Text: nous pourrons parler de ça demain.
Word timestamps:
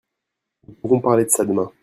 nous 0.67 0.73
pourrons 0.73 0.99
parler 0.99 1.25
de 1.25 1.29
ça 1.29 1.45
demain. 1.45 1.71